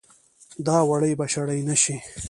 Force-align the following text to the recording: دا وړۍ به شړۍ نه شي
دا 0.65 0.77
وړۍ 0.89 1.13
به 1.19 1.25
شړۍ 1.33 1.59
نه 1.69 1.75
شي 1.83 1.95